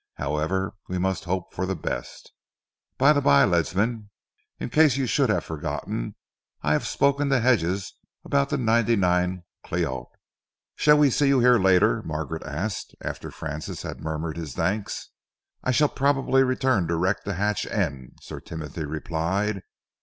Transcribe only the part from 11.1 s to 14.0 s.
see you here later?" Margaret asked, after Francis